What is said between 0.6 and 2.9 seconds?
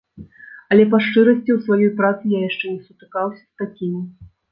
Але, па-шчырасці, у сваёй працы я яшчэ не